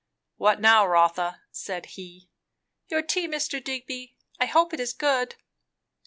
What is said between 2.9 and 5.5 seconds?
tea, Mr. Digby. I hope it is good."